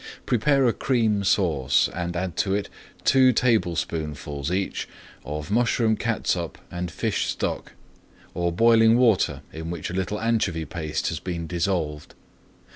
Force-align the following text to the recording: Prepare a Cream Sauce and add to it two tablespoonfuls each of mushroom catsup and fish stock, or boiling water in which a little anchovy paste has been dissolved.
Prepare 0.25 0.65
a 0.65 0.73
Cream 0.73 1.23
Sauce 1.23 1.87
and 1.93 2.15
add 2.15 2.35
to 2.37 2.55
it 2.55 2.69
two 3.03 3.31
tablespoonfuls 3.31 4.49
each 4.51 4.89
of 5.23 5.51
mushroom 5.51 5.95
catsup 5.95 6.57
and 6.71 6.89
fish 6.89 7.27
stock, 7.27 7.73
or 8.33 8.51
boiling 8.51 8.97
water 8.97 9.43
in 9.53 9.69
which 9.69 9.91
a 9.91 9.93
little 9.93 10.19
anchovy 10.19 10.65
paste 10.65 11.09
has 11.09 11.19
been 11.19 11.45
dissolved. 11.45 12.15